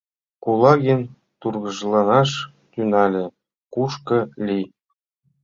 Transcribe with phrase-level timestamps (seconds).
[0.43, 1.01] Кулагин
[1.39, 2.31] тургыжланаш
[2.71, 3.25] тӱҥале:
[3.73, 4.65] «Кушко лий?